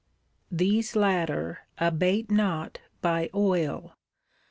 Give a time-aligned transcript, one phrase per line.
[0.49, 3.93] These latter abate not by oil.